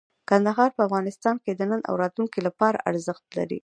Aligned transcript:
کندهار 0.29 0.69
په 0.77 0.81
افغانستان 0.87 1.35
کې 1.43 1.51
د 1.55 1.61
نن 1.71 1.81
او 1.89 1.93
راتلونکي 2.03 2.39
لپاره 2.47 2.83
ارزښت 2.89 3.25
لري. 3.37 3.59